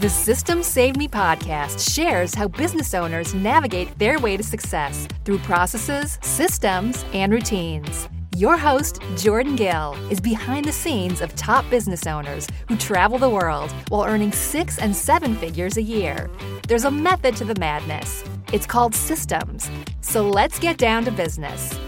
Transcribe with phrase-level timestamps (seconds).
[0.00, 5.40] The Systems Saved Me podcast shares how business owners navigate their way to success through
[5.40, 8.08] processes, systems, and routines.
[8.34, 13.28] Your host, Jordan Gill, is behind the scenes of top business owners who travel the
[13.28, 16.30] world while earning six and seven figures a year.
[16.66, 18.24] There's a method to the madness.
[18.54, 19.70] It's called systems.
[20.00, 21.78] So let's get down to business.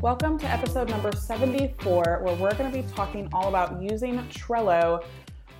[0.00, 5.02] Welcome to episode number 74, where we're going to be talking all about using Trello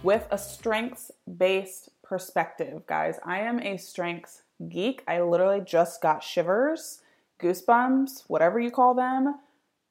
[0.03, 2.87] with a strengths based perspective.
[2.87, 5.03] Guys, I am a strengths geek.
[5.07, 7.01] I literally just got shivers,
[7.41, 9.37] goosebumps, whatever you call them,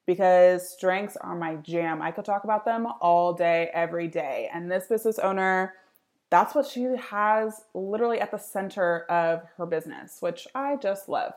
[0.05, 2.01] because strengths are my jam.
[2.01, 4.49] I could talk about them all day, every day.
[4.53, 5.75] And this business owner,
[6.29, 11.33] that's what she has literally at the center of her business, which I just love.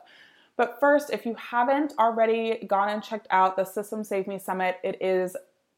[0.55, 4.77] But first, if you haven't already gone and checked out the Systems Saved Me Summit,
[4.83, 5.35] it is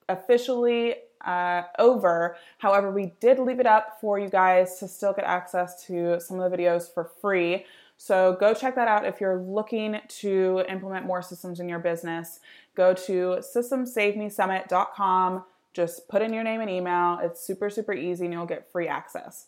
[0.09, 2.37] officially uh, over.
[2.59, 6.39] However, we did leave it up for you guys to still get access to some
[6.39, 7.65] of the videos for free.
[7.97, 12.39] So go check that out if you're looking to implement more systems in your business.
[12.75, 15.43] Go to systemsavemesummit.com.
[15.73, 17.19] Just put in your name and email.
[17.21, 19.47] It's super, super easy and you'll get free access.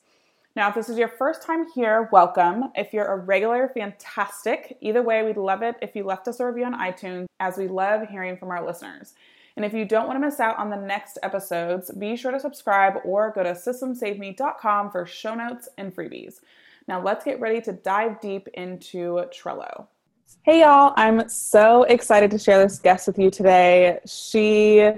[0.56, 2.72] Now, if this is your first time here, welcome.
[2.74, 4.76] If you're a regular, fantastic.
[4.82, 7.68] Either way, we'd love it if you left us a review on iTunes, as we
[7.68, 9.14] love hearing from our listeners.
[9.58, 12.40] And if you don't want to miss out on the next episodes, be sure to
[12.40, 16.42] subscribe or go to systemsaveme.com for show notes and freebies.
[16.88, 19.88] Now, let's get ready to dive deep into Trello.
[20.44, 24.00] Hey, y'all, I'm so excited to share this guest with you today.
[24.06, 24.92] She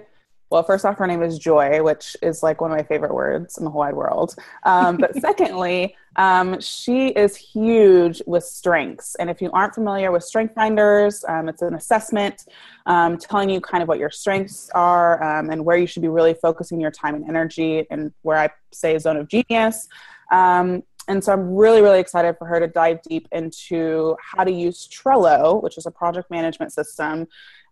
[0.50, 3.58] well, first off, her name is Joy, which is like one of my favorite words
[3.58, 4.36] in the whole wide world.
[4.64, 9.16] Um, but secondly, um, she is huge with strengths.
[9.16, 12.45] And if you aren't familiar with Strength Finders, um, it's an assessment
[12.88, 16.08] um, telling you kind of what your strengths are um, and where you should be
[16.08, 19.88] really focusing your time and energy, and where I say zone of genius.
[20.31, 24.52] Um, and so I'm really, really excited for her to dive deep into how to
[24.52, 27.27] use Trello, which is a project management system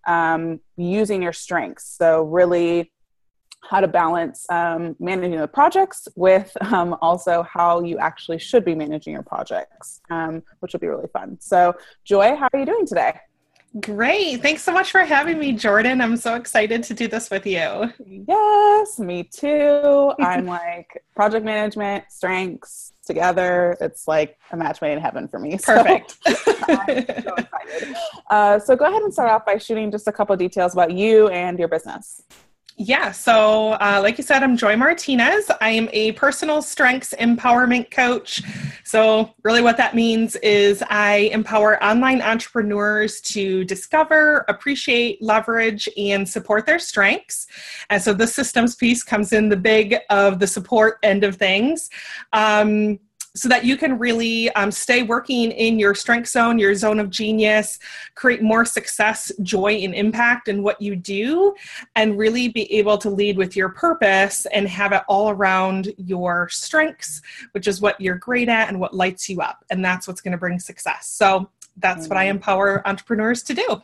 [0.07, 1.85] um, using your strengths.
[1.97, 2.91] So, really,
[3.69, 8.73] how to balance um, managing the projects with um, also how you actually should be
[8.73, 11.37] managing your projects, um, which will be really fun.
[11.39, 13.13] So, Joy, how are you doing today?
[13.81, 14.41] Great.
[14.41, 15.99] Thanks so much for having me, Jordan.
[15.99, 17.91] I'm so excited to do this with you.
[18.05, 20.13] Yes, me too.
[20.19, 23.77] I'm like project management, strengths together.
[23.81, 25.57] It's like a match made in heaven for me.
[25.63, 26.17] Perfect.
[26.27, 27.95] So, so excited.
[28.29, 31.27] Uh, so go ahead and start off by shooting just a couple details about you
[31.29, 32.21] and your business.
[32.79, 35.49] Yeah, so uh, like you said, I'm Joy Martinez.
[35.61, 38.43] I am a personal strengths empowerment coach.
[38.83, 46.29] So, really, what that means is I empower online entrepreneurs to discover, appreciate, leverage, and
[46.29, 47.47] support their strengths.
[47.89, 51.89] And so, the systems piece comes in the big of the support end of things.
[52.31, 52.99] Um,
[53.37, 57.09] so that you can really um, stay working in your strength zone, your zone of
[57.09, 57.79] genius,
[58.15, 61.53] create more success, joy, and impact in what you do,
[61.95, 66.49] and really be able to lead with your purpose and have it all around your
[66.49, 67.21] strengths,
[67.51, 69.63] which is what you're great at and what lights you up.
[69.69, 71.07] And that's what's going to bring success.
[71.07, 72.09] So that's mm-hmm.
[72.09, 73.81] what I empower entrepreneurs to do.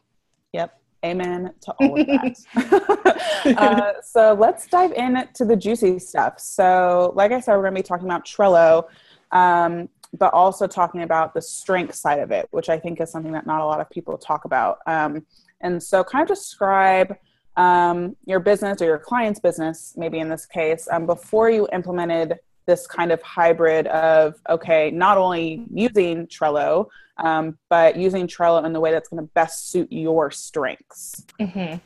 [0.53, 0.79] Yep.
[1.05, 3.15] Amen to all of that.
[3.57, 6.39] uh, so let's dive into the juicy stuff.
[6.39, 8.85] So, like I said, we're going to be talking about Trello
[9.33, 13.33] um, but also talking about the strength side of it, which I think is something
[13.33, 14.77] that not a lot of people talk about.
[14.87, 15.25] Um,
[15.59, 17.17] and so, kind of describe
[17.57, 22.39] um, your business or your client's business, maybe in this case, um, before you implemented
[22.65, 28.71] this kind of hybrid of okay, not only using Trello, um, but using Trello in
[28.71, 31.25] the way that's going to best suit your strengths.
[31.39, 31.77] Mm-hmm.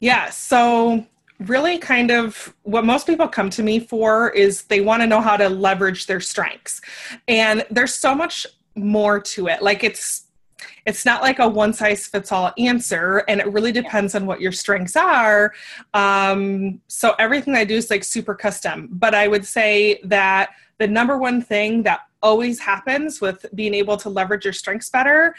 [0.00, 0.30] Yeah.
[0.30, 1.06] So
[1.48, 5.20] really kind of what most people come to me for is they want to know
[5.20, 6.80] how to leverage their strengths.
[7.28, 9.62] And there's so much more to it.
[9.62, 10.26] Like it's
[10.84, 14.40] it's not like a one size fits all answer and it really depends on what
[14.40, 15.52] your strengths are.
[15.94, 18.88] Um, so everything i do is like super custom.
[18.92, 20.50] But i would say that
[20.82, 25.34] the number one thing that always happens with being able to leverage your strengths better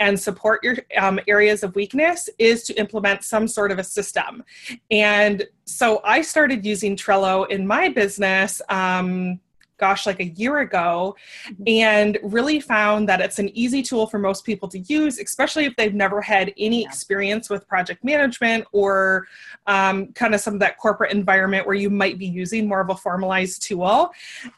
[0.00, 4.42] and support your um, areas of weakness is to implement some sort of a system.
[4.90, 8.60] And so I started using Trello in my business.
[8.68, 9.38] Um,
[9.78, 11.16] gosh, like a year ago,
[11.46, 11.62] mm-hmm.
[11.66, 15.74] and really found that it's an easy tool for most people to use, especially if
[15.76, 19.26] they've never had any experience with project management or
[19.66, 22.90] um, kind of some of that corporate environment where you might be using more of
[22.90, 24.10] a formalized tool.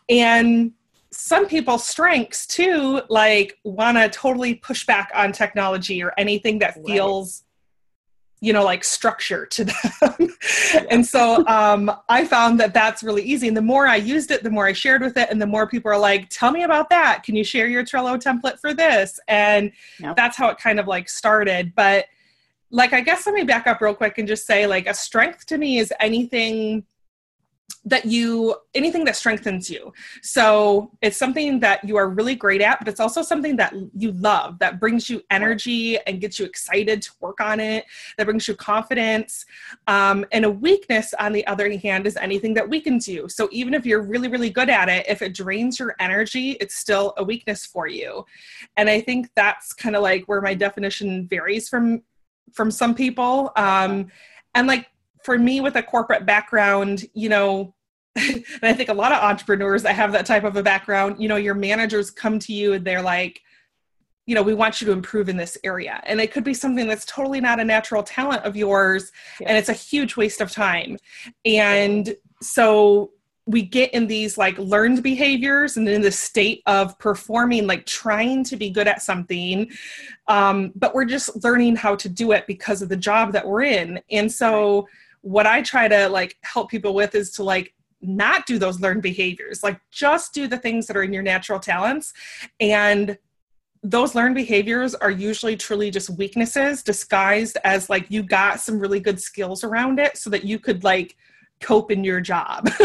[0.08, 0.72] And
[1.12, 6.74] some people's strengths too like want to totally push back on technology or anything that
[6.86, 7.42] feels
[8.40, 10.36] you know like structure to them.
[10.90, 13.48] And so um, i found that that's really easy.
[13.48, 15.66] And the more i used it the more i shared with it and the more
[15.66, 17.22] people are like tell me about that.
[17.22, 19.20] Can you share your trello template for this?
[19.28, 20.16] And yep.
[20.16, 21.74] that's how it kind of like started.
[21.74, 22.06] But
[22.72, 25.44] like i guess let me back up real quick and just say like a strength
[25.44, 26.84] to me is anything
[27.84, 29.92] that you anything that strengthens you.
[30.22, 34.12] So it's something that you are really great at but it's also something that you
[34.12, 37.84] love that brings you energy and gets you excited to work on it
[38.16, 39.44] that brings you confidence.
[39.86, 43.28] Um, and a weakness on the other hand is anything that weakens you.
[43.28, 46.76] So even if you're really really good at it if it drains your energy it's
[46.76, 48.24] still a weakness for you.
[48.76, 52.02] And i think that's kind of like where my definition varies from
[52.52, 53.52] from some people.
[53.56, 54.08] Um,
[54.54, 54.88] and like
[55.22, 57.74] for me with a corporate background, you know,
[58.16, 61.28] and I think a lot of entrepreneurs that have that type of a background, you
[61.28, 63.40] know, your managers come to you and they're like,
[64.26, 66.00] you know, we want you to improve in this area.
[66.04, 69.10] And it could be something that's totally not a natural talent of yours.
[69.40, 69.48] Yeah.
[69.48, 70.98] And it's a huge waste of time.
[71.44, 73.10] And so
[73.46, 78.44] we get in these like learned behaviors and in the state of performing, like trying
[78.44, 79.68] to be good at something.
[80.28, 83.62] Um, but we're just learning how to do it because of the job that we're
[83.62, 84.00] in.
[84.10, 84.88] And so, right
[85.22, 89.02] what I try to like help people with is to like not do those learned
[89.02, 89.62] behaviors.
[89.62, 92.12] Like just do the things that are in your natural talents
[92.58, 93.18] and
[93.82, 99.00] those learned behaviors are usually truly just weaknesses disguised as like you got some really
[99.00, 101.16] good skills around it so that you could like
[101.60, 102.68] cope in your job.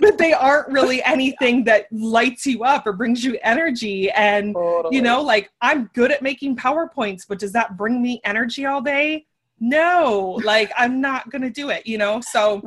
[0.00, 4.94] but they aren't really anything that lights you up or brings you energy and totally.
[4.94, 8.80] you know like i'm good at making powerpoints but does that bring me energy all
[8.80, 9.24] day
[9.60, 12.20] no, like I'm not going to do it, you know?
[12.20, 12.62] So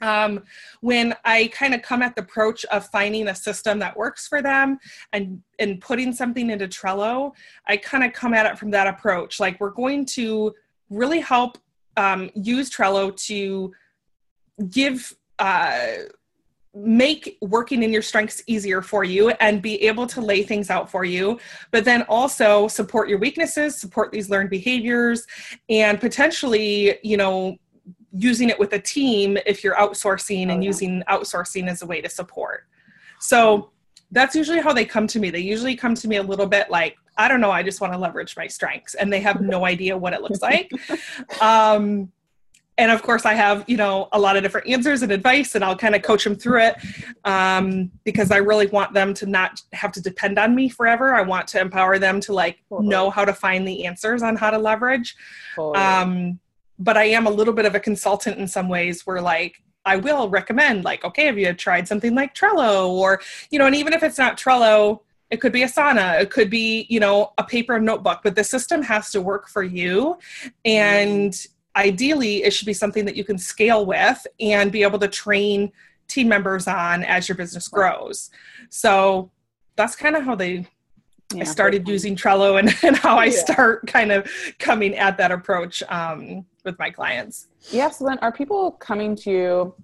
[0.00, 0.44] um,
[0.80, 4.40] when I kind of come at the approach of finding a system that works for
[4.40, 4.78] them
[5.12, 7.32] and and putting something into Trello,
[7.66, 9.40] I kind of come at it from that approach.
[9.40, 10.54] Like we're going to
[10.88, 11.58] really help
[11.96, 13.72] um, use Trello to
[14.70, 15.88] give uh,
[16.74, 20.90] make working in your strengths easier for you and be able to lay things out
[20.90, 21.38] for you,
[21.70, 25.26] but then also support your weaknesses, support these learned behaviors,
[25.68, 27.56] and potentially, you know,
[28.12, 30.68] using it with a team if you're outsourcing oh, and yeah.
[30.68, 32.64] using outsourcing as a way to support.
[33.20, 33.70] So
[34.10, 35.30] that's usually how they come to me.
[35.30, 37.92] They usually come to me a little bit like, I don't know, I just want
[37.92, 40.70] to leverage my strengths, and they have no idea what it looks like.
[41.40, 42.12] Um,
[42.78, 45.64] and of course i have you know a lot of different answers and advice and
[45.64, 46.76] i'll kind of coach them through it
[47.24, 51.14] um, because i really want them to not have to depend on me forever.
[51.14, 52.88] I want to empower them to like totally.
[52.88, 55.16] know how to find the answers on how to leverage.
[55.54, 55.78] Totally.
[55.78, 56.40] um,
[56.78, 59.96] but i am a little bit of a consultant in some ways where like i
[59.96, 62.88] will recommend like okay have you tried something like trello?
[62.88, 63.20] Or
[63.50, 65.00] you know and even if it's not trello
[65.30, 68.82] it could be asana it could be you know a paper notebook but the system
[68.82, 70.18] has to work for you.
[70.64, 74.98] And mm ideally it should be something that you can scale with and be able
[74.98, 75.70] to train
[76.06, 78.30] team members on as your business grows
[78.70, 79.30] so
[79.76, 80.66] that's kind of how they
[81.34, 81.40] yeah.
[81.40, 83.30] i started using trello and, and how i yeah.
[83.30, 88.32] start kind of coming at that approach um, with my clients yeah so then are
[88.32, 89.74] people coming to you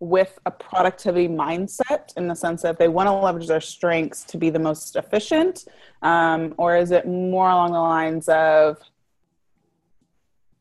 [0.00, 4.38] with a productivity mindset in the sense that they want to leverage their strengths to
[4.38, 5.66] be the most efficient
[6.02, 8.78] um, or is it more along the lines of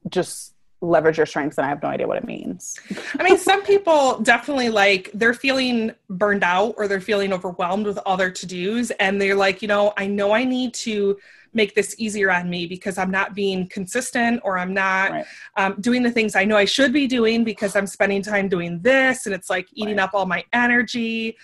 [0.10, 2.80] just leverage your strengths and I have no idea what it means.
[3.20, 8.00] I mean, some people definitely like they're feeling burned out or they're feeling overwhelmed with
[8.06, 11.18] all their to-dos and they're like, you know, I know I need to
[11.52, 15.26] make this easier on me because I'm not being consistent or I'm not right.
[15.58, 18.80] um, doing the things I know I should be doing because I'm spending time doing
[18.82, 20.04] this and it's like eating right.
[20.04, 21.36] up all my energy.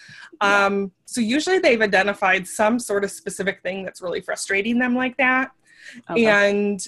[0.41, 0.65] Yeah.
[0.65, 5.17] Um, so usually they've identified some sort of specific thing that's really frustrating them like
[5.17, 5.51] that.
[6.09, 6.25] Okay.
[6.25, 6.85] And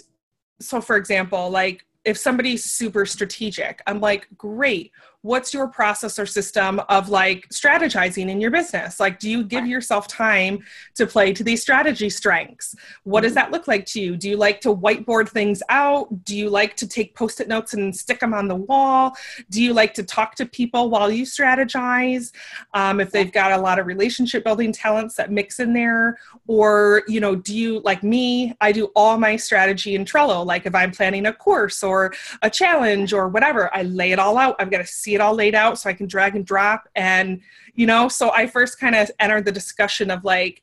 [0.59, 4.91] so for example like if somebody's super strategic i'm like great
[5.27, 8.99] what's your process or system of like strategizing in your business?
[8.99, 10.63] Like do you give yourself time
[10.95, 12.75] to play to these strategy strengths?
[13.03, 13.35] What does mm-hmm.
[13.35, 14.15] that look like to you?
[14.15, 16.23] Do you like to whiteboard things out?
[16.23, 19.15] Do you like to take post-it notes and stick them on the wall?
[19.49, 22.31] Do you like to talk to people while you strategize
[22.73, 26.17] um, if they've got a lot of relationship building talents that mix in there?
[26.47, 30.65] Or you know do you like me i do all my strategy in trello like
[30.65, 34.55] if i'm planning a course or a challenge or whatever i lay it all out
[34.59, 36.81] i've got to see it all laid out so I can drag and drop.
[36.95, 37.41] And,
[37.79, 40.55] you know, so I first kind of entered the discussion of like,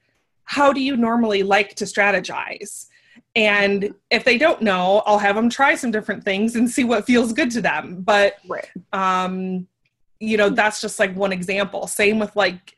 [0.45, 2.87] how do you normally like to strategize?
[3.37, 7.05] And if they don't know, I'll have them try some different things and see what
[7.05, 8.03] feels good to them.
[8.13, 8.71] But, right.
[8.93, 9.67] um,
[10.21, 11.87] you know, that's just like one example.
[11.87, 12.77] Same with like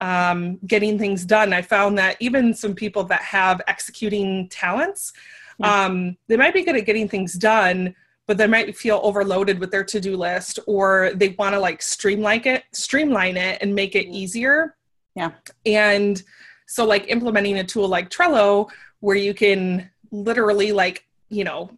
[0.00, 1.52] um, getting things done.
[1.52, 5.12] I found that even some people that have executing talents,
[5.60, 7.96] Um, they might be good at getting things done,
[8.28, 12.42] but they might feel overloaded with their to-do list or they want to like streamline
[12.44, 14.14] it streamline it and make it mm-hmm.
[14.14, 14.76] easier
[15.16, 15.32] yeah
[15.66, 16.22] and
[16.68, 18.68] so like implementing a tool like trello
[19.00, 21.70] where you can literally like you know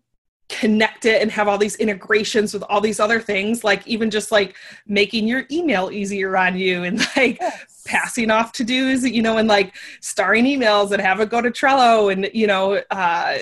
[0.49, 4.33] connect it and have all these integrations with all these other things like even just
[4.33, 7.83] like making your email easier on you and like yes.
[7.87, 11.51] passing off to do's you know and like starring emails and have it go to
[11.51, 13.39] trello and you know uh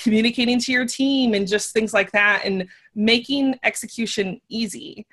[0.00, 5.06] communicating to your team and just things like that and making execution easy.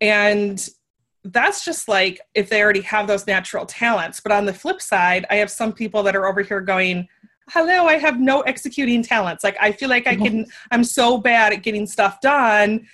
[0.00, 0.68] And
[1.24, 4.20] that's just like if they already have those natural talents.
[4.20, 7.08] But on the flip side i have some people that are over here going
[7.50, 9.42] hello i have no executing talents.
[9.42, 12.86] Like i feel like i can i'm so bad at getting stuff done.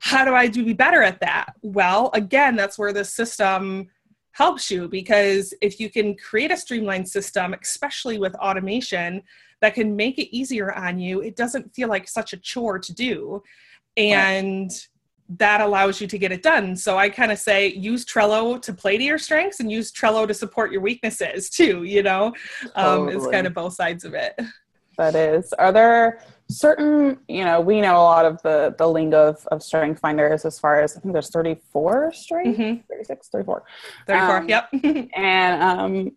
[0.00, 1.54] How do i do be better at that?
[1.62, 3.90] Well again that's where the system
[4.34, 9.22] helps you because if you can create a streamlined system especially with automation
[9.60, 12.92] that can make it easier on you it doesn't feel like such a chore to
[12.92, 13.42] do
[13.96, 14.88] and right
[15.28, 16.76] that allows you to get it done.
[16.76, 20.26] So I kind of say use Trello to play to your strengths and use Trello
[20.26, 22.26] to support your weaknesses too, you know?
[22.74, 23.14] Um, totally.
[23.16, 24.38] It's kind of both sides of it.
[24.98, 25.52] That is.
[25.54, 29.62] Are there certain, you know, we know a lot of the the lingo of, of
[29.62, 32.80] strength finders as far as I think there's 34 strength, mm-hmm.
[32.88, 33.62] 36, 34.
[34.06, 34.68] 34, um, yep.
[35.14, 36.12] and um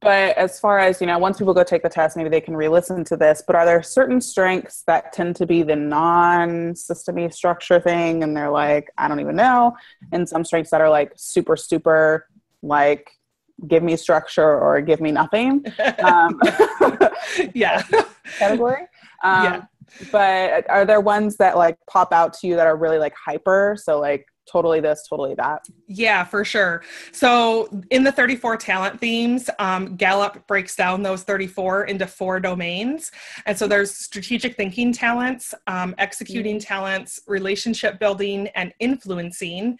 [0.00, 2.56] but as far as you know once people go take the test maybe they can
[2.56, 7.80] re-listen to this but are there certain strengths that tend to be the non-systemy structure
[7.80, 9.74] thing and they're like i don't even know
[10.12, 12.28] and some strengths that are like super super
[12.62, 13.10] like
[13.66, 15.64] give me structure or give me nothing
[16.04, 16.40] um,
[17.54, 17.82] yeah
[18.38, 18.86] category
[19.22, 19.64] um, yeah
[20.12, 23.76] but are there ones that like pop out to you that are really like hyper?
[23.82, 25.66] So like totally this, totally that.
[25.86, 26.82] Yeah, for sure.
[27.12, 33.10] So in the 34 talent themes, um, Gallup breaks down those 34 into four domains.
[33.46, 36.66] And so there's strategic thinking talents, um, executing mm-hmm.
[36.66, 39.78] talents, relationship building, and influencing.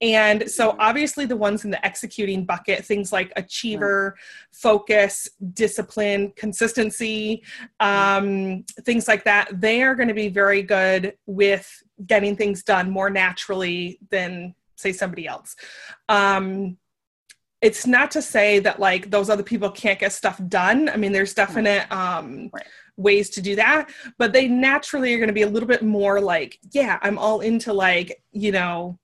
[0.00, 0.80] And so mm-hmm.
[0.80, 4.16] obviously the ones in the executing bucket, things like achiever,
[4.52, 7.42] focus, discipline, consistency,
[7.80, 12.90] um, things like that, they are going to be very good with getting things done
[12.90, 15.56] more naturally than say somebody else.
[16.08, 16.76] Um
[17.62, 20.88] it's not to say that like those other people can't get stuff done.
[20.88, 22.66] I mean there's definite um right.
[22.96, 26.20] ways to do that but they naturally are going to be a little bit more
[26.20, 28.98] like yeah i'm all into like you know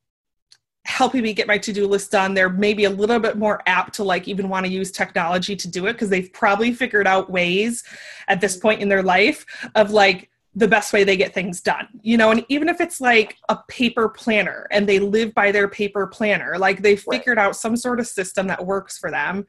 [0.87, 2.33] helping me get my to-do list done.
[2.33, 5.69] They're maybe a little bit more apt to like even want to use technology to
[5.69, 7.83] do it because they've probably figured out ways
[8.29, 11.87] at this point in their life of like the best way they get things done
[12.03, 15.69] you know and even if it's like a paper planner and they live by their
[15.69, 19.47] paper planner like they figured out some sort of system that works for them.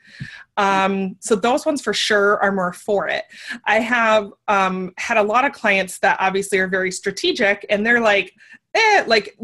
[0.57, 3.23] Um, so those ones for sure are more for it.
[3.65, 8.01] I have um, had a lot of clients that obviously are very strategic and they're
[8.01, 8.33] like
[8.75, 9.37] eh, like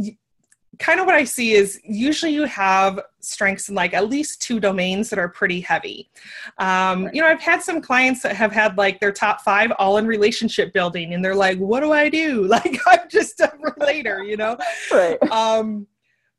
[0.80, 4.60] kind of what I see is usually you have strengths in like at least two
[4.60, 6.10] domains that are pretty heavy.
[6.58, 9.98] Um, you know, I've had some clients that have had like their top five all
[9.98, 14.24] in relationship building, and they're like, "What do I do?" Like I'm just a relator,
[14.24, 14.56] you know.
[14.92, 15.18] Right.
[15.32, 15.88] Um,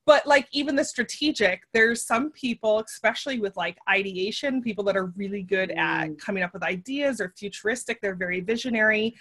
[0.06, 5.06] but like even the strategic there's some people especially with like ideation people that are
[5.16, 6.18] really good at mm.
[6.18, 9.14] coming up with ideas or futuristic they're very visionary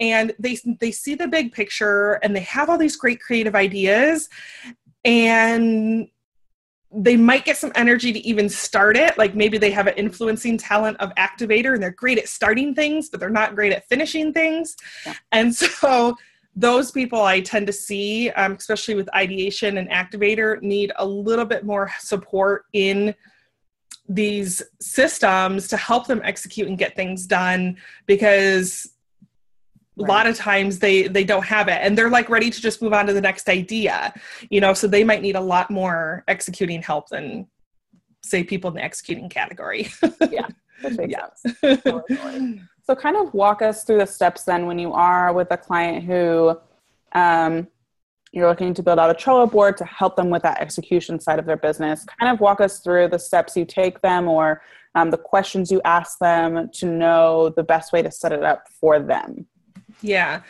[0.00, 4.28] and they they see the big picture and they have all these great creative ideas
[5.04, 6.08] and
[6.98, 10.56] they might get some energy to even start it like maybe they have an influencing
[10.56, 14.32] talent of activator and they're great at starting things but they're not great at finishing
[14.32, 15.14] things yeah.
[15.32, 16.16] and so
[16.56, 21.44] those people I tend to see, um, especially with ideation and activator, need a little
[21.44, 23.14] bit more support in
[24.08, 27.76] these systems to help them execute and get things done
[28.06, 28.90] because
[29.96, 30.08] right.
[30.08, 32.82] a lot of times they they don't have it and they're like ready to just
[32.82, 34.12] move on to the next idea
[34.50, 37.46] you know so they might need a lot more executing help than
[38.22, 39.88] say people in the executing category
[40.30, 40.46] yeah
[41.06, 41.26] yeah
[42.86, 46.04] So, kind of walk us through the steps then when you are with a client
[46.04, 46.56] who
[47.12, 47.66] um,
[48.32, 51.38] you're looking to build out a Trello board to help them with that execution side
[51.38, 52.04] of their business.
[52.20, 54.62] Kind of walk us through the steps you take them or
[54.94, 58.68] um, the questions you ask them to know the best way to set it up
[58.80, 59.46] for them.
[60.02, 60.42] Yeah.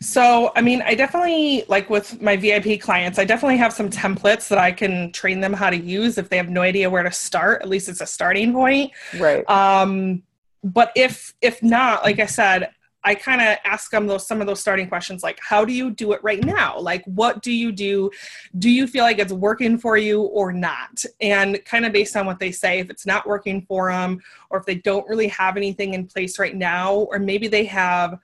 [0.00, 4.48] So, I mean, I definitely, like with my VIP clients, I definitely have some templates
[4.48, 7.12] that I can train them how to use if they have no idea where to
[7.12, 7.62] start.
[7.62, 8.92] At least it's a starting point.
[9.18, 9.48] Right.
[9.48, 10.22] Um,
[10.64, 12.70] but if if not like i said
[13.04, 15.90] i kind of ask them those some of those starting questions like how do you
[15.90, 18.10] do it right now like what do you do
[18.58, 22.26] do you feel like it's working for you or not and kind of based on
[22.26, 25.56] what they say if it's not working for them or if they don't really have
[25.56, 28.18] anything in place right now or maybe they have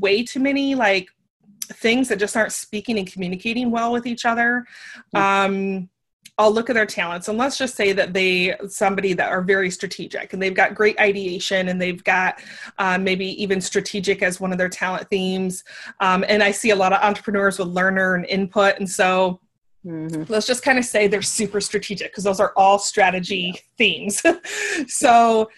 [0.00, 1.08] way too many like
[1.74, 4.64] things that just aren't speaking and communicating well with each other
[5.14, 5.88] um
[6.36, 9.70] I'll look at their talents and let's just say that they somebody that are very
[9.70, 12.40] strategic and they've got great ideation and they've got
[12.78, 15.62] um, maybe even strategic as one of their talent themes.
[16.00, 19.40] Um, and I see a lot of entrepreneurs with learner and input, and so
[19.86, 20.32] Mm-hmm.
[20.32, 23.60] Let's just kind of say they're super strategic because those are all strategy yeah.
[23.76, 24.22] themes.
[24.86, 25.50] so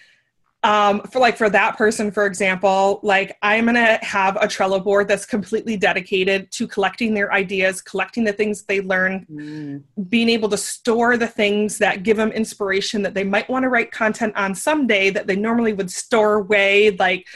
[0.63, 4.83] um, for like for that person for example like i'm going to have a trello
[4.83, 9.83] board that's completely dedicated to collecting their ideas collecting the things they learn mm.
[10.09, 13.69] being able to store the things that give them inspiration that they might want to
[13.69, 17.27] write content on someday that they normally would store away like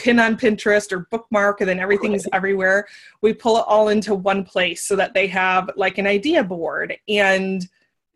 [0.00, 2.86] pin on pinterest or bookmark and then everything's everywhere.
[3.20, 6.96] We pull it all into one place so that they have like an idea board.
[7.06, 7.68] And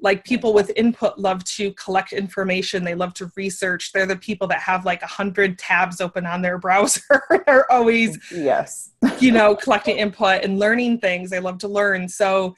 [0.04, 2.84] like people with input love to collect information.
[2.84, 3.90] They love to research.
[3.90, 7.22] They're the people that have like a hundred tabs open on their browser.
[7.46, 8.90] They're always yes.
[9.18, 11.30] you know collecting input and learning things.
[11.30, 12.08] They love to learn.
[12.08, 12.54] So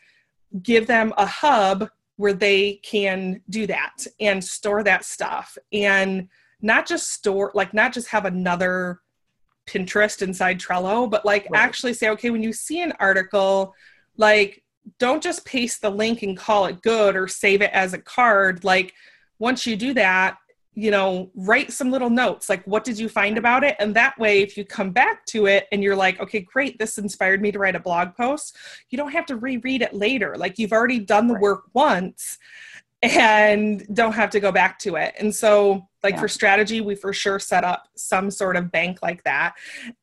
[0.63, 5.57] give them a hub where they can do that and store that stuff.
[5.73, 6.29] And
[6.61, 9.01] not just store like not just have another
[9.69, 11.61] pinterest inside trello but like right.
[11.61, 13.75] actually say okay when you see an article
[14.17, 14.63] like
[14.99, 18.65] don't just paste the link and call it good or save it as a card.
[18.65, 18.95] Like
[19.39, 20.39] once you do that,
[20.75, 23.77] you know, write some little notes like what did you find about it?
[23.79, 26.99] And that way if you come back to it and you're like, okay, great, this
[26.99, 28.57] inspired me to write a blog post,
[28.91, 30.37] you don't have to reread it later.
[30.37, 32.39] Like you've already done the work once
[33.03, 35.15] and don't have to go back to it.
[35.19, 36.21] And so like yeah.
[36.21, 39.55] for strategy, we for sure set up some sort of bank like that.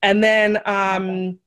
[0.02, 1.40] And then um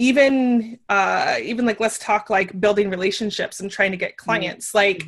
[0.00, 4.24] even uh even like let's talk like building relationships and trying to get mm-hmm.
[4.24, 4.68] clients.
[4.68, 4.78] Mm-hmm.
[4.78, 5.04] like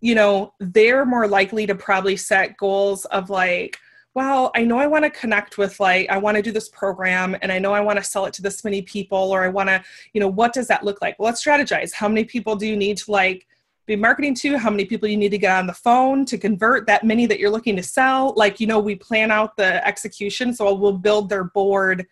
[0.00, 3.78] you know they're more likely to probably set goals of like
[4.14, 7.36] well i know i want to connect with like i want to do this program
[7.42, 9.68] and i know i want to sell it to this many people or i want
[9.68, 9.82] to
[10.12, 11.18] you know what does that look like?
[11.18, 11.92] Well let's strategize.
[11.92, 13.46] How many people do you need to like
[13.86, 14.58] be marketing to?
[14.58, 17.38] How many people you need to get on the phone to convert that many that
[17.40, 18.34] you're looking to sell?
[18.36, 22.06] Like you know we plan out the execution so we'll build their board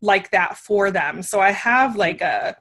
[0.00, 1.22] like that for them.
[1.22, 2.56] So I have like a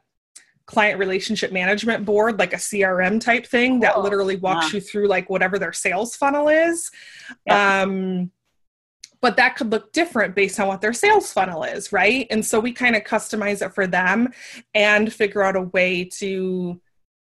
[0.66, 4.78] client relationship management board, like a CRM type thing that literally walks yeah.
[4.78, 6.90] you through like whatever their sales funnel is.
[7.46, 7.82] Yeah.
[7.82, 8.32] Um,
[9.22, 12.28] but that could look different based on what their sales funnel is, right?
[12.30, 14.32] And so we kind of customize it for them
[14.74, 16.80] and figure out a way to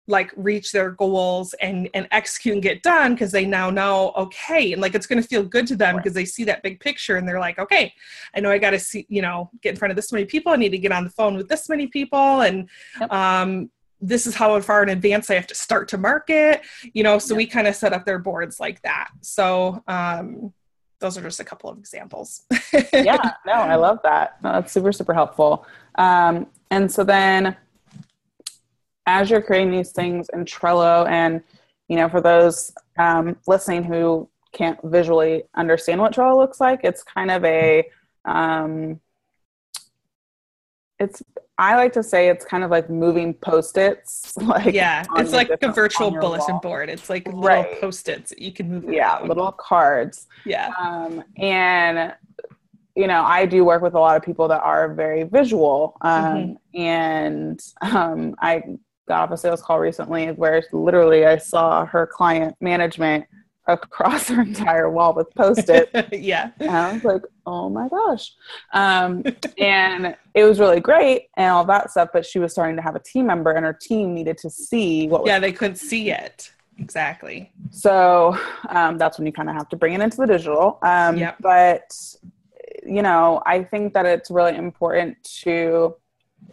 [0.08, 4.72] like reach their goals and and execute and get done because they now know okay
[4.72, 6.22] and like it's going to feel good to them because right.
[6.22, 7.92] they see that big picture and they're like okay
[8.34, 10.50] i know i got to see you know get in front of this many people
[10.50, 12.68] i need to get on the phone with this many people and
[12.98, 13.12] yep.
[13.12, 16.62] um this is how far in advance i have to start to market
[16.94, 17.38] you know so yep.
[17.38, 20.52] we kind of set up their boards like that so um
[21.00, 22.42] those are just a couple of examples
[22.92, 25.66] yeah no i love that no, that's super super helpful
[25.96, 27.56] um and so then
[29.08, 31.42] as you're creating these things in Trello, and
[31.88, 37.02] you know, for those um, listening who can't visually understand what Trello looks like, it's
[37.02, 37.88] kind of a
[38.26, 39.00] um,
[40.98, 41.22] it's
[41.56, 44.36] I like to say it's kind of like moving post-its.
[44.42, 46.60] Like yeah, it's like a virtual bulletin wall.
[46.60, 46.90] board.
[46.90, 47.80] It's like little right.
[47.80, 48.92] post-its you can move.
[48.92, 49.28] Yeah, around.
[49.28, 50.26] little cards.
[50.44, 52.14] Yeah, um, and
[52.94, 56.58] you know, I do work with a lot of people that are very visual, um,
[56.74, 56.80] mm-hmm.
[56.80, 58.62] and um, I
[59.08, 63.24] got off a sales call recently where literally I saw her client management
[63.68, 65.90] across her entire wall with post-it.
[66.12, 66.50] yeah.
[66.58, 68.32] And I was like, oh my gosh.
[68.72, 69.22] Um,
[69.58, 72.96] and it was really great and all that stuff, but she was starting to have
[72.96, 76.50] a team member and her team needed to see what Yeah, they couldn't see it.
[76.78, 77.52] Exactly.
[77.70, 80.78] So um, that's when you kind of have to bring it into the digital.
[80.82, 81.36] Um, yep.
[81.40, 81.92] But,
[82.86, 85.94] you know, I think that it's really important to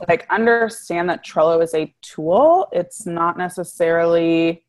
[0.08, 2.68] like understand that Trello is a tool.
[2.72, 4.66] It's not necessarily,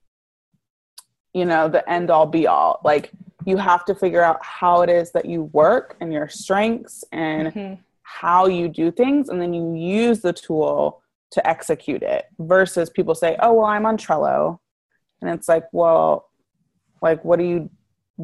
[1.35, 2.81] you know, the end all be all.
[2.85, 3.11] Like
[3.45, 7.49] you have to figure out how it is that you work and your strengths and
[7.49, 7.75] mm-hmm.
[8.03, 9.29] how you do things.
[9.29, 11.03] And then you use the tool
[11.33, 14.59] to execute it versus people say, oh, well, I'm on Trello.
[15.21, 16.29] And it's like, well,
[17.03, 17.71] like, what are you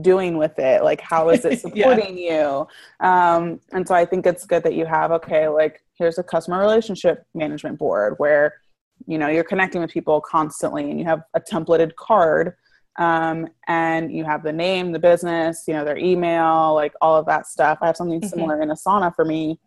[0.00, 0.82] doing with it?
[0.82, 2.66] Like, how is it supporting yeah.
[3.00, 3.06] you?
[3.06, 6.58] Um, and so I think it's good that you have, okay, like, here's a customer
[6.58, 8.54] relationship management board where
[9.06, 12.54] you know you're connecting with people constantly and you have a templated card
[12.98, 17.24] um, and you have the name the business you know their email like all of
[17.26, 18.28] that stuff i have something mm-hmm.
[18.28, 19.60] similar in asana for me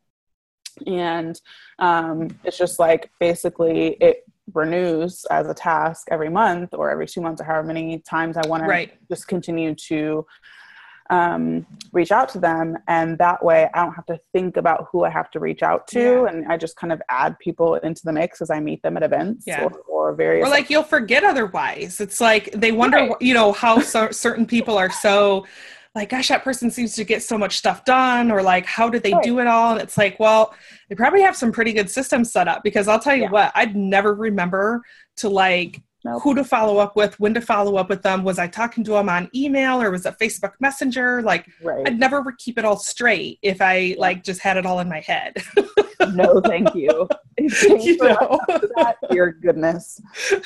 [0.85, 1.39] and
[1.79, 7.21] um, it's just like basically it renews as a task every month or every two
[7.21, 8.91] months or however many times i want right.
[8.91, 10.25] to just continue to
[11.09, 12.77] um, reach out to them.
[12.87, 15.87] And that way I don't have to think about who I have to reach out
[15.89, 15.99] to.
[15.99, 16.25] Yeah.
[16.27, 19.03] And I just kind of add people into the mix as I meet them at
[19.03, 19.63] events Yeah.
[19.65, 20.47] or, or various.
[20.47, 23.11] or like you'll forget otherwise it's like they wonder Right.
[23.21, 25.45] you know how so, certain people are so
[25.95, 29.01] like gosh that person seems to get so much stuff done or like how did
[29.03, 29.23] they Right.
[29.23, 30.53] do it all and it's like well
[30.89, 33.31] they probably have some pretty good systems set up because i'll tell you Yeah.
[33.31, 34.81] what i'd never remember
[35.17, 36.21] to like Nope.
[36.21, 38.91] who to follow up with when to follow up with them was i talking to
[38.91, 41.87] them on email or was it facebook messenger like right.
[41.87, 44.99] i'd never keep it all straight if i like just had it all in my
[44.99, 45.33] head
[46.13, 47.07] no, thank you.
[47.37, 48.39] You know?
[48.77, 50.01] that, dear goodness,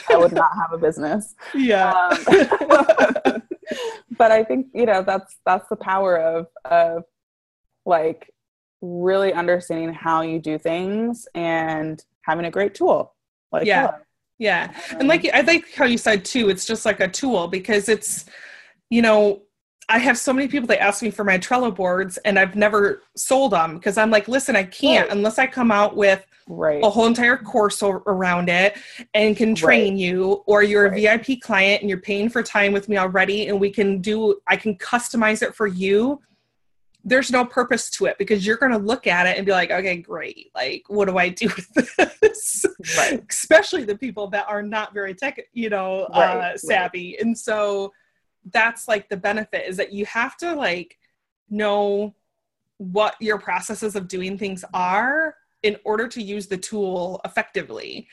[0.09, 1.35] I would not have a business.
[1.53, 3.43] yeah Um,
[4.17, 7.03] but I think you know that's that's the power of of
[7.85, 8.33] like
[8.81, 13.13] really understanding how you do things and having a great tool.
[13.51, 13.87] Like Yeah.
[13.87, 13.99] Trello.
[14.39, 14.71] Yeah.
[14.91, 18.25] And like I like how you said too, it's just like a tool because it's,
[18.89, 19.41] you know,
[19.89, 23.01] I have so many people that ask me for my Trello boards and I've never
[23.15, 25.17] sold them because I'm like, listen, I can't Right.
[25.17, 28.77] unless I come out with right, a whole entire course around it
[29.13, 32.87] and can train you or you're a VIP client and you're paying for time with
[32.87, 36.21] me already and we can do I can customize it for you.
[37.03, 39.71] There's no purpose to it because you're going to look at it and be like,
[39.71, 40.51] okay, great.
[40.53, 41.73] Like, what do I do with
[42.21, 42.65] this?
[42.97, 43.23] Right.
[43.29, 46.59] Especially the people that are not very tech, you know, Right, uh, right.
[46.59, 47.17] savvy.
[47.19, 47.93] And so
[48.51, 50.97] that's like the benefit is that you have to like
[51.49, 52.15] know
[52.77, 58.07] what your processes of doing things are in order to use the tool effectively.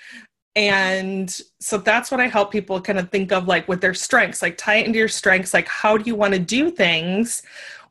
[0.57, 4.40] And so that's what I help people kind of think of like with their strengths,
[4.42, 7.42] like tie it into your strengths, like how do you want to do things?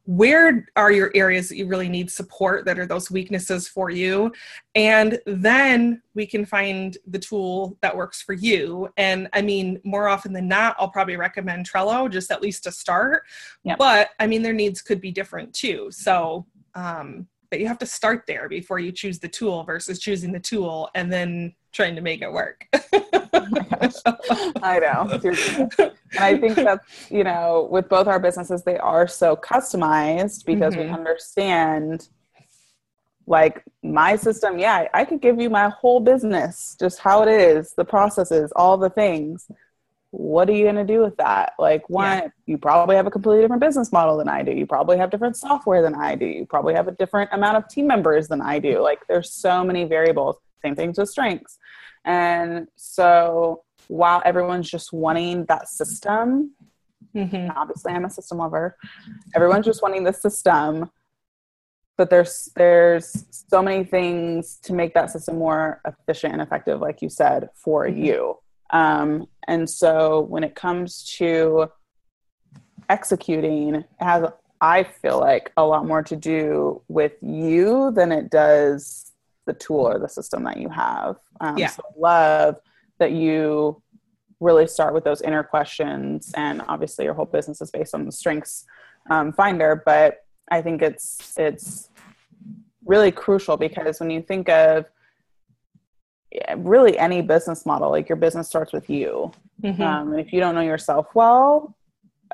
[0.06, 4.32] Where are your areas that you really need support that are those weaknesses for you?
[4.76, 8.90] And then we can find the tool that works for you.
[8.98, 12.72] And I mean, more often than not, I'll probably recommend Trello just at least to
[12.72, 13.24] start.
[13.64, 13.78] Yep.
[13.80, 15.90] But I mean, their needs could be different too.
[15.92, 20.32] So, um, but you have to start there before you choose the tool versus choosing
[20.32, 22.68] the tool and then trying to make it work.
[24.64, 25.20] I know.
[26.18, 30.78] And I think that's, you know, with both our businesses, they are so customized because
[30.78, 30.94] we Mhm.
[30.94, 32.08] understand
[33.28, 34.58] like my system.
[34.60, 38.78] Yeah, I could give you my whole business, just how it is, the processes, all
[38.78, 39.50] the things.
[40.18, 41.54] What are you going to do with that?
[41.60, 44.52] Like, one, you probably have a completely different business model than I do.
[44.52, 46.26] You probably have different software than I do.
[46.26, 48.80] You probably have a different amount of team members than I do.
[48.82, 50.38] Like, there's so many variables.
[50.62, 51.58] Same things with strengths.
[52.06, 56.52] And so, while everyone's just wanting that system,
[57.14, 57.54] Mhm.
[57.54, 58.78] obviously I'm a system lover.
[59.36, 60.90] Everyone's just wanting the system,
[61.98, 67.02] but there's there's so many things to make that system more efficient and effective, like
[67.02, 67.98] you said, for Mhm.
[68.06, 68.38] you.
[68.72, 71.70] Um, and so when it comes to
[72.90, 74.30] executing, it has
[74.62, 79.12] I feel like a lot more to do with you than it does
[79.46, 81.18] the tool or the system that you have.
[81.40, 81.68] Um, Yeah.
[81.68, 82.56] So love
[82.98, 83.82] that you
[84.40, 88.12] really start with those inner questions and obviously your whole business is based on the
[88.12, 88.66] strengths
[89.10, 91.90] um, finder but i think it's it's
[92.86, 94.86] really crucial because when you think of
[96.58, 99.32] really any business model like your business starts with you
[99.64, 99.80] Mhm.
[99.80, 101.76] um, and if you don't know yourself well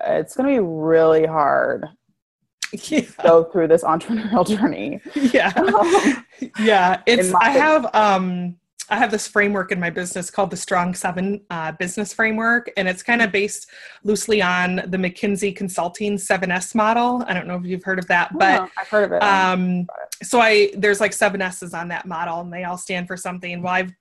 [0.05, 1.85] it's going to be really hard
[2.73, 3.01] yeah.
[3.01, 5.51] to go through this entrepreneurial journey yeah.
[5.55, 6.25] Um,
[6.65, 8.55] yeah it's i have um
[8.91, 12.87] i have this framework in my business called the strong seven uh, business framework and
[12.87, 13.67] it's kind of based
[14.03, 17.23] loosely on the mckinsey consulting 7s model.
[17.27, 19.23] I don't know if you've heard of that but oh, i've heard of it.
[19.23, 19.87] um
[20.21, 23.61] so i there's like seven s's on that model and they all stand for something.
[23.63, 23.93] Well i've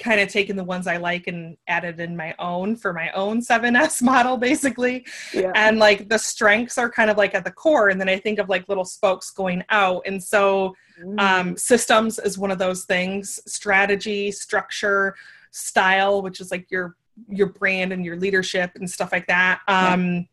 [0.00, 3.40] kind of taken the ones i like and added in my own for my own
[3.40, 5.04] 7s model basically.
[5.34, 5.52] Yeah.
[5.54, 8.38] and like the strengths are kind of like at the core and then i think
[8.38, 10.02] of like little spokes going out.
[10.06, 10.74] And so
[11.18, 13.40] um, systems is one of those things.
[13.46, 15.14] Strategy structure
[15.50, 16.94] style which is like your
[17.28, 19.60] your brand and your leadership and stuff like that.
[19.66, 20.28] Um,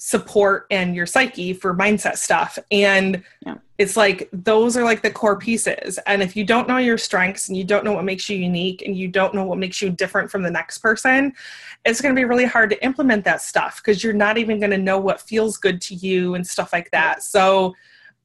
[0.00, 2.56] support and your psyche for mindset stuff.
[2.70, 3.56] And Yeah.
[3.78, 5.98] it's like those are like the core pieces.
[6.06, 8.82] And if you don't know your strengths and you don't know what makes you unique
[8.82, 11.34] and you don't know what makes you different from the next person
[11.84, 14.70] it's going to be really hard to implement that stuff because you're not even going
[14.70, 17.22] to know what feels good to you and stuff like that.
[17.22, 17.74] So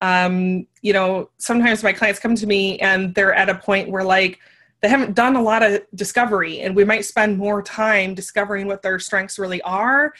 [0.03, 4.03] um, you know, sometimes my clients come to me and they're at a point where
[4.03, 4.37] like
[4.81, 8.81] they haven't done a lot of discovery and we might spend more time discovering what
[8.81, 10.13] their strengths really are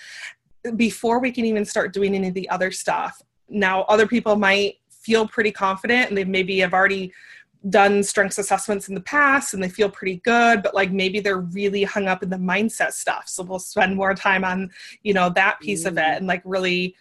[0.78, 3.22] before we can even start doing any of the other stuff.
[3.50, 7.12] Now, other people might feel pretty confident and they maybe have already
[7.70, 11.40] done strengths assessments in the past and they feel pretty good, but like maybe they're
[11.40, 13.28] really hung up in the mindset stuff.
[13.28, 16.96] So we'll spend more time on, you know, that piece of it and like really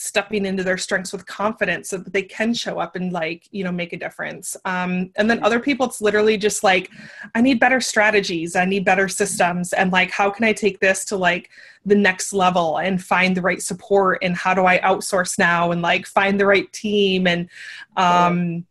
[0.00, 3.62] stepping into their strengths with confidence so that they can show up and like you
[3.62, 4.56] know make a difference.
[4.64, 6.90] Um, and then other people it's literally just like
[7.34, 8.56] i need better strategies.
[8.56, 9.74] I need better systems.
[9.74, 11.50] And like how can i take this to like
[11.84, 14.20] the next level and find the right support?
[14.22, 15.70] And how do i outsource now?
[15.70, 17.26] And like find the right team?
[17.26, 17.50] And
[17.98, 18.64] um,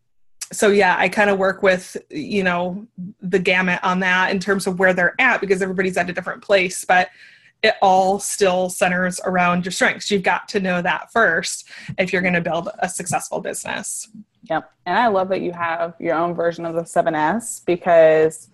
[0.51, 2.87] so yeah i kind of work with you know
[3.21, 6.41] the gamut on that in terms of where they're at because everybody's at a different
[6.41, 6.83] place.
[6.85, 7.09] But
[7.61, 10.09] it all still centers around your strengths.
[10.09, 11.67] You've got to know that first
[11.97, 14.09] if you're going to build a successful business.
[14.43, 14.71] Yep.
[14.85, 18.47] And I love that you have your own version of the 7S because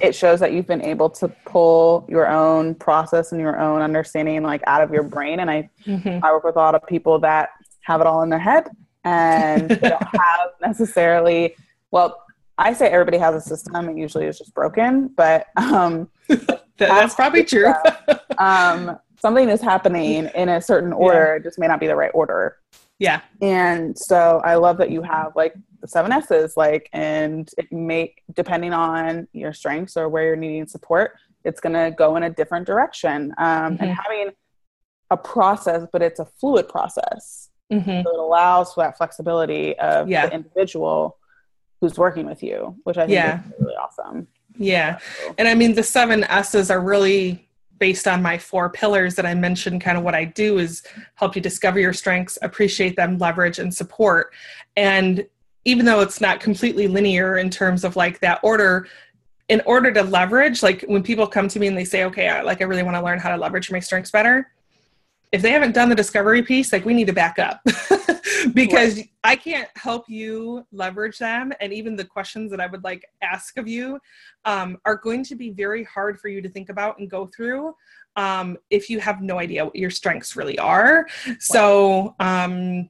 [0.00, 4.42] it shows that you've been able to pull your own process and your own understanding
[4.42, 5.40] like out of your brain.
[5.40, 6.24] And I, mm-hmm.
[6.24, 7.50] I work with a lot of people that
[7.82, 8.68] have it all in their head
[9.04, 11.54] and don't have necessarily,
[11.90, 12.24] well,
[12.58, 13.88] I say everybody has a system.
[13.88, 16.10] It usually is just broken, but um,
[16.78, 17.72] that's probably true.
[18.38, 21.36] um, something is happening in a certain order, yeah.
[21.36, 22.56] it just may not be the right order.
[22.98, 23.20] Yeah.
[23.40, 28.14] And so I love that you have like the seven S's, like, and it may,
[28.34, 31.12] depending on your strengths or where you're needing support,
[31.44, 33.32] it's going to go in a different direction.
[33.38, 33.84] Um, mm-hmm.
[33.84, 34.30] And having
[35.10, 37.50] a process, but it's a fluid process.
[37.72, 38.02] Mm-hmm.
[38.02, 40.26] So it allows for that flexibility of yeah.
[40.26, 41.18] the individual
[41.80, 43.40] who's working with you, which I think yeah.
[43.40, 44.26] is really awesome.
[44.58, 44.98] Yeah.
[45.38, 49.34] And I mean, the seven S's are really based on my four pillars that I
[49.34, 49.80] mentioned.
[49.80, 50.82] Kind of what I do is
[51.14, 54.34] help you discover your strengths, appreciate them, leverage, and support.
[54.76, 55.24] And
[55.64, 58.88] even though it's not completely linear in terms of like that order,
[59.48, 62.42] in order to leverage, like when people come to me and they say, okay, I,
[62.42, 64.50] like I really want to learn how to leverage my strengths better,
[65.32, 67.60] if they haven't done the discovery piece, like we need to back up
[68.54, 69.10] because right.
[69.24, 71.52] I can't help you leverage them.
[71.60, 73.98] And even the questions that I would like ask of you
[74.44, 77.74] um, are going to be very hard for you to think about and go through
[78.16, 81.06] um, if you have no idea what your strengths really are.
[81.38, 82.88] So, um,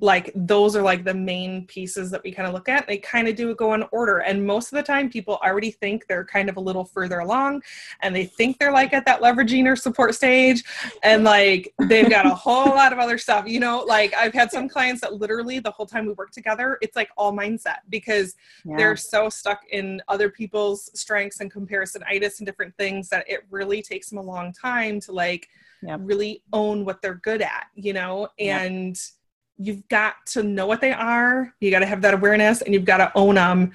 [0.00, 3.28] like those are like the main pieces that we kind of look at they kind
[3.28, 6.50] of do go in order and most of the time people already think they're kind
[6.50, 7.62] of a little further along
[8.02, 10.64] and they think they're like at that leveraging or support stage
[11.02, 14.50] and like they've got a whole lot of other stuff you know like i've had
[14.50, 18.34] some clients that literally the whole time we work together it's like all mindset because
[18.64, 18.76] yeah.
[18.76, 23.80] they're so stuck in other people's strengths and comparisonitis and different things that it really
[23.80, 25.48] takes them a long time to like
[25.82, 25.96] yeah.
[26.00, 29.15] really own what they're good at you know and yeah
[29.58, 31.52] you've got to know what they are.
[31.60, 33.72] You got to have that awareness and you've got to own them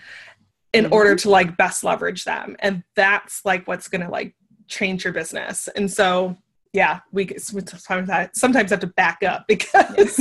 [0.73, 0.93] in mm-hmm.
[0.93, 2.55] order to like best leverage them.
[2.59, 4.35] And that's like what's going to like
[4.67, 5.67] change your business.
[5.75, 6.37] And so
[6.73, 10.17] yeah we sometimes, sometimes have to back up because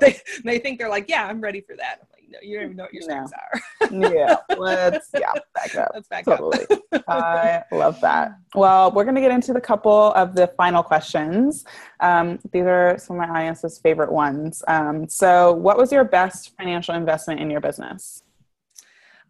[0.00, 2.84] they, they think they're like yeah i'm ready for that no you don't even know
[2.84, 3.90] what your strengths are.
[3.92, 5.90] Yeah let's yeah back up.
[5.94, 6.66] Let's back totally.
[6.92, 7.04] Up.
[7.08, 8.38] i love that.
[8.54, 11.64] Well we're going to get into the couple of the final questions.
[12.00, 14.62] Um, these are some of my audience's favorite ones.
[14.68, 18.22] Um, so what was your best financial investment in your business?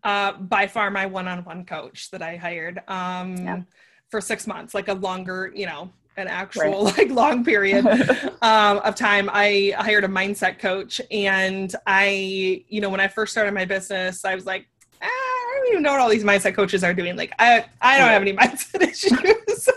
[0.02, 3.62] Uh, by far my one-on-one coach that i hired um, yeah.
[4.11, 6.98] for six months like a longer you know an actual right.
[6.98, 7.87] like long period
[8.42, 9.29] um, of time.
[9.33, 14.24] I hired a mindset coach and i you know when i first started my business
[14.24, 14.66] i was like
[15.03, 17.16] ah, i don't even know what all these mindset coaches are doing.
[17.16, 19.68] Like i i don't have any mindset issues.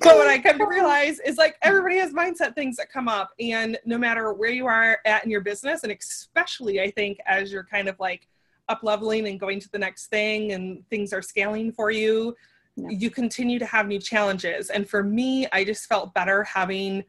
[0.00, 3.30] But what i come to realize is like everybody has mindset things that come up
[3.40, 7.52] and no matter where you are at in your business and especially i think as
[7.52, 8.28] you're kind of like
[8.68, 12.36] up leveling and going to the next thing and things are scaling for you
[12.76, 12.88] yeah.
[12.90, 14.70] you continue to have new challenges.
[14.70, 17.04] And for me, I just felt better having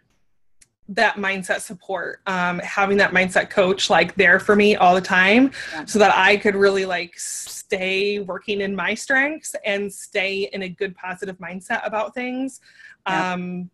[0.89, 5.52] that mindset support um, having that mindset coach like there for me all the time
[5.74, 5.86] yeah.
[5.86, 10.69] so that i could really like stay working in my strengths and stay in a
[10.69, 12.60] good positive mindset about things
[13.08, 13.34] yeah.
[13.34, 13.69] um,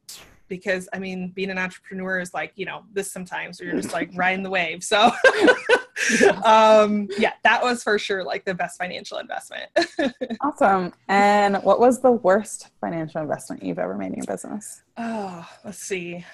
[0.48, 3.94] because i mean being an entrepreneur is like you know this sometimes where you're just
[3.94, 5.10] like riding the wave so
[6.46, 9.70] um, yeah, that was for sure like the best financial investment.
[10.42, 10.94] awesome.
[11.08, 14.84] And what was the worst financial investment you've ever made in your business?
[14.98, 16.26] Oh, let's see.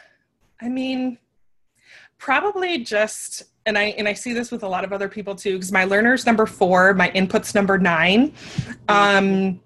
[0.62, 1.18] I mean,
[2.18, 5.54] probably just and I and I see this with a lot of other people too,
[5.54, 8.34] because my learner's number four, my input's number nine.
[8.90, 9.62] Um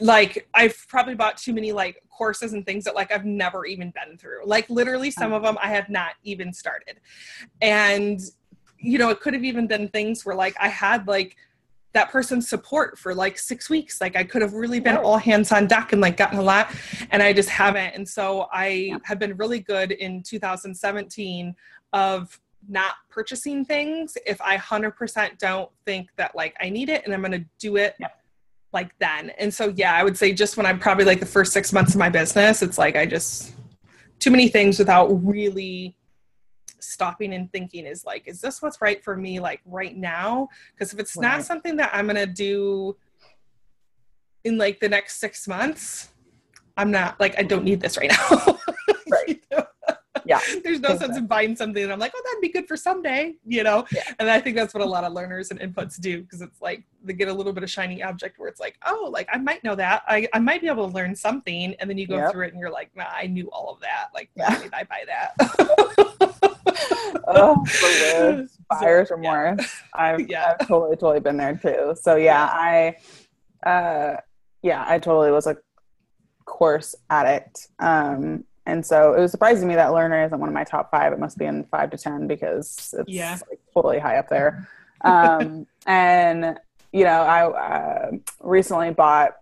[0.00, 3.92] like I've probably bought too many like courses and things that like I've never even
[3.92, 4.40] been through.
[4.44, 5.46] Like literally some of oh.
[5.46, 7.00] them I have not even started.
[7.62, 8.20] And
[8.78, 11.36] you know, it could have even been things where like I had like
[11.94, 14.02] that person's support for like six weeks.
[14.02, 16.70] Like I could have really been all hands on deck and like gotten a lot
[17.10, 17.94] and I just haven't.
[17.94, 18.98] And so I yeah.
[19.04, 21.54] have been really good in 2017
[21.94, 22.38] of
[22.68, 27.20] not purchasing things if I 100% don't think that like I need it and I'm
[27.20, 27.94] going to do it.
[28.76, 29.30] Like then.
[29.38, 31.94] And so, yeah, I would say just when I'm probably like the first six months
[31.94, 33.54] of my business, it's like I just
[34.18, 35.96] too many things without really
[36.78, 40.92] stopping and thinking is like is this what's right for me like right now because
[40.92, 41.22] if it's right.
[41.28, 42.96] not something that i'm going to do
[44.44, 46.10] in like the next 6 months
[46.76, 48.58] i'm not like i don't need this right now
[49.10, 49.42] right
[50.28, 52.76] yeah there's no sense in buying something and i'm like oh that'd be good for
[52.76, 54.02] someday you know yeah.
[54.18, 56.82] and i think that's what a lot of learners and inputs do because it's like
[57.04, 59.62] they get a little bit of shiny object where it's like oh like i might
[59.62, 62.32] know that i, I might be able to learn something and then you go yep.
[62.32, 64.52] through it and you're like nah, i knew all of that like yeah.
[64.52, 65.34] why did i buy that
[67.28, 67.64] oh
[68.70, 69.66] buyer's so, remorse yeah.
[69.94, 70.54] I've, yeah.
[70.58, 72.94] I've totally totally been there too so yeah, yeah.
[73.64, 74.16] i uh
[74.62, 75.56] yeah i totally was a
[76.44, 80.54] course addict um and so it was surprising to me that learner isn't one of
[80.54, 81.12] my top five.
[81.12, 83.38] It must be in five to 10 because it's yeah.
[83.48, 84.68] like totally high up there.
[85.02, 86.58] Um, and,
[86.92, 89.36] you know, I uh, recently bought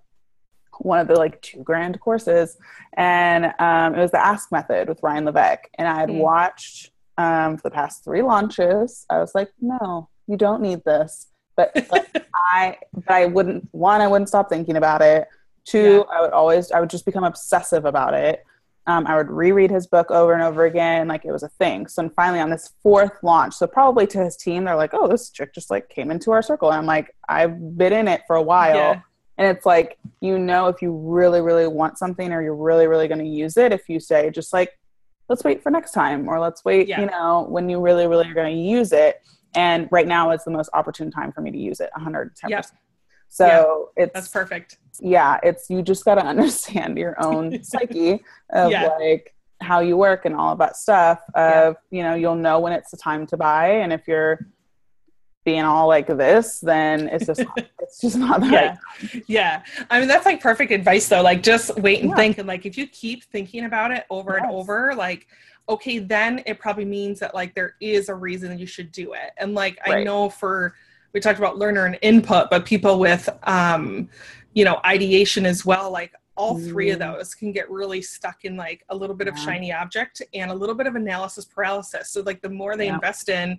[0.78, 2.58] one of the like two grand courses
[2.96, 5.70] and um, it was the Ask Method with Ryan Levesque.
[5.78, 6.18] And I had mm.
[6.18, 9.06] watched um, for the past three launches.
[9.08, 11.28] I was like, no, you don't need this.
[11.56, 15.28] But, but I, but I wouldn't, one, I wouldn't stop thinking about it.
[15.64, 16.18] Two, yeah.
[16.18, 18.44] I would always, I would just become obsessive about it.
[18.86, 21.86] Um, I would reread his book over and over again, like it was a thing.
[21.86, 25.30] So finally, on this fourth launch, so probably to his team, they're like, "Oh, this
[25.30, 28.36] chick just like came into our circle," and I'm like, "I've been in it for
[28.36, 29.00] a while." Yeah.
[29.36, 33.08] And it's like, you know, if you really, really want something or you're really, really
[33.08, 34.78] going to use it, if you say, just like,
[35.28, 37.00] let's wait for next time or let's wait, yeah.
[37.00, 39.20] you know, when you really, really are going to use it.
[39.56, 42.30] And right now is the most opportune time for me to use it 110%.
[42.48, 42.66] Yep.
[43.34, 44.78] So yeah, it's that's perfect.
[45.00, 48.86] Yeah, it's you just got to understand your own psyche of yeah.
[48.86, 51.18] like how you work and all of that stuff.
[51.34, 51.98] Of yeah.
[51.98, 54.46] you know, you'll know when it's the time to buy, and if you're
[55.44, 57.42] being all like this, then it's just
[57.80, 58.76] it's just not the yeah.
[59.02, 59.62] Right yeah.
[59.90, 61.22] I mean that's like perfect advice though.
[61.22, 62.16] Like just wait and yeah.
[62.16, 64.44] think and like if you keep thinking about it over yes.
[64.44, 65.26] and over, like
[65.68, 69.32] okay, then it probably means that like there is a reason you should do it.
[69.38, 69.98] And like right.
[69.98, 70.76] I know for
[71.14, 74.08] we talked about learner and input, but people with, um,
[74.52, 77.16] you know, ideation as well, like all three of mm.
[77.16, 79.32] those can get really stuck in like a little bit yeah.
[79.32, 82.10] of shiny object and a little bit of analysis paralysis.
[82.10, 82.94] So like the more they yeah.
[82.94, 83.58] invest in,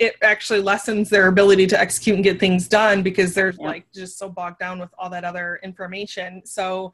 [0.00, 3.66] it actually lessens their ability to execute and get things done because they're yeah.
[3.66, 6.42] like just so bogged down with all that other information.
[6.44, 6.92] So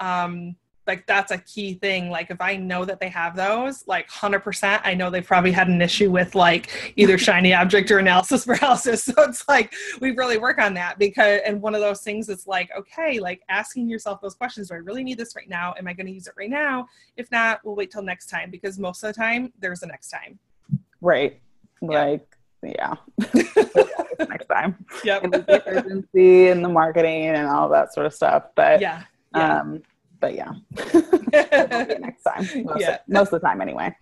[0.00, 2.10] um like that's a key thing.
[2.10, 5.68] Like if i know that they have those like 100% i know they've probably had
[5.68, 9.04] an issue with like either shiny object or analysis paralysis.
[9.14, 12.46] So it's like we really work on that because and one of those things is
[12.46, 15.74] like okay like asking yourself those questions do i really need this right now?
[15.78, 16.86] Am i going to use it right now?
[17.16, 20.10] If not we'll wait till next time because most of the time there's a next
[20.10, 20.38] time.
[21.00, 21.40] Right.
[21.82, 22.26] Like
[22.62, 22.94] yeah,
[24.18, 24.84] next time.
[25.04, 29.02] Yeah and the urgency and the marketing and all that sort of stuff but yeah,
[29.34, 29.60] yeah.
[29.60, 29.82] um
[30.24, 30.54] but yeah,
[32.00, 32.64] next time.
[32.64, 32.94] Most, yeah.
[32.94, 33.94] of, most of the time, anyway.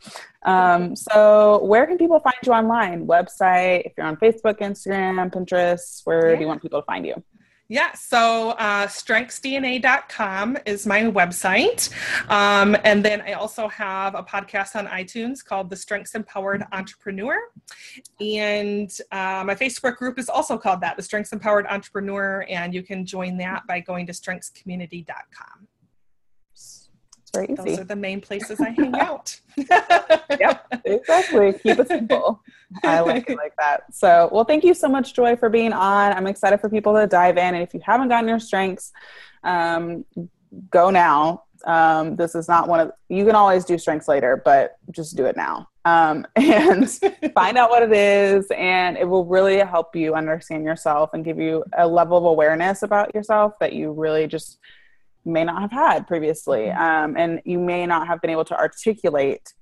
[0.44, 3.08] Um, so, where can people find you online?
[3.08, 6.36] Website, if you're on Facebook, Instagram, Pinterest, where yeah.
[6.36, 7.20] do you want people to find you?
[7.68, 11.90] Yeah, so uh, strengthsdna.com is my website.
[12.30, 17.38] Um, and then I also have a podcast on iTunes called The Strengths Empowered Entrepreneur.
[18.20, 22.44] And uh, my Facebook group is also called that, The Strengths Empowered Entrepreneur.
[22.48, 25.68] And you can join that by going to strengthscommunity.com
[27.32, 27.70] very easy.
[27.70, 29.38] Those are the main places I hang out.
[29.56, 31.52] yep, exactly.
[31.54, 32.42] Keep it simple.
[32.82, 33.94] I like it like that.
[33.94, 36.12] So, well, thank you so much, Joy, for being on.
[36.12, 37.54] I'm excited for people to dive in.
[37.54, 38.92] And if you haven't gotten your strengths,
[39.44, 40.04] um,
[40.70, 41.44] go now.
[41.64, 45.26] Um, this is not one of you can always do strengths later, but just do
[45.26, 45.68] it now.
[45.84, 46.90] Um, and
[47.34, 51.38] find out what it is, and it will really help you understand yourself and give
[51.38, 54.58] you a level of awareness about yourself that you really just
[55.24, 56.66] may not have had previously.
[56.66, 56.82] Mm-hmm.
[56.82, 59.52] Um, and you may not have been able to articulate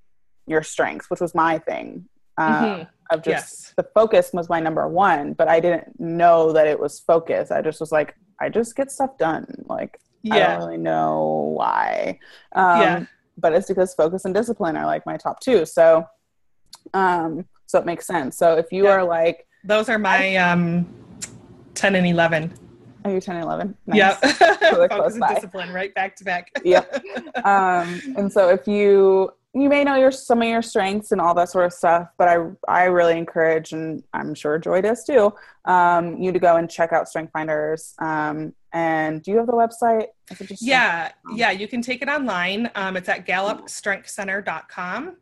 [0.46, 2.06] your strengths, which was my thing.
[2.38, 2.82] Uh, mm-hmm.
[3.10, 3.74] Of just yes.
[3.76, 7.50] the focus was my number one, but I didn't know that it was focus.
[7.50, 9.46] I just was like, I just get stuff done.
[9.66, 10.34] Like, yeah.
[10.34, 12.20] I don't really know why.
[12.54, 13.04] Um, yeah.
[13.36, 15.66] But it's because focus and discipline are like my top two.
[15.66, 16.04] So,
[16.94, 18.36] um, so it makes sense.
[18.36, 18.92] So if you yeah.
[18.92, 20.86] are like, those are my um,
[21.74, 22.54] 10 and 11.
[23.04, 23.76] Are you 10 and 11?
[23.86, 23.96] Nice.
[23.96, 24.20] Yep.
[24.60, 26.50] Focus and discipline, right back to back.
[26.64, 27.02] yep.
[27.44, 31.34] Um, and so if you you may know your some of your strengths and all
[31.34, 35.32] that sort of stuff, but I I really encourage, and I'm sure Joy does too,
[35.64, 37.94] um, you to go and check out Strength Finders.
[37.98, 40.06] Um, and do you have the website?
[40.60, 42.70] yeah, yeah, you can take it online.
[42.74, 45.16] Um, it's at gallupstrengthscenter.com.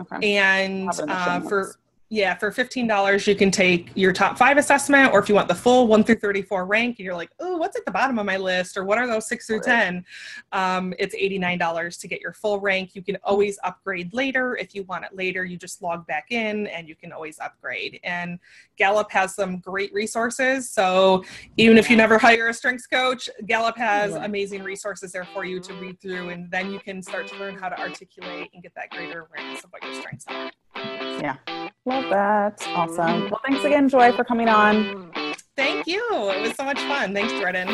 [0.00, 0.36] Okay.
[0.36, 1.76] And uh, for
[2.12, 5.54] Yeah, for $15, you can take your top five assessment, or if you want the
[5.54, 8.36] full 1 through 34 rank, and you're like, oh, what's at the bottom of my
[8.36, 10.04] list, or what are those 6 through 10?
[10.52, 12.94] Um, it's $89 to get your full rank.
[12.94, 14.58] You can always upgrade later.
[14.58, 17.98] If you want it later, you just log back in and you can always upgrade.
[18.04, 18.38] And
[18.76, 20.68] Gallup has some great resources.
[20.68, 21.24] So
[21.56, 25.60] even if you never hire a strengths coach, Gallup has amazing resources there for you
[25.60, 28.74] to read through, and then you can start to learn how to articulate and get
[28.74, 30.50] that greater awareness of what your strengths are.
[30.76, 31.36] Yeah.
[31.84, 32.66] Love that.
[32.68, 33.30] Awesome.
[33.30, 35.12] Well, thanks again, Joy, for coming on.
[35.56, 36.02] Thank you.
[36.30, 37.12] It was so much fun.
[37.12, 37.68] Thanks, Jordan.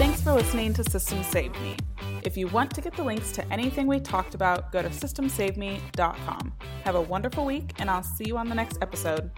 [0.00, 1.76] Thanks for listening to Systems Saved Me.
[2.22, 6.52] If you want to get the links to anything we talked about, go to systemssavedme.com.
[6.84, 9.30] Have a wonderful week, and I'll see you on the next episode.